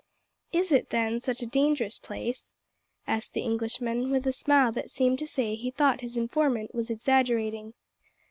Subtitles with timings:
[0.51, 2.53] "Is it, then, such a dangerous place?"
[3.05, 6.89] asked the Englishman, with a smile that seemed to say he thought his informant was
[6.89, 7.75] exaggerating.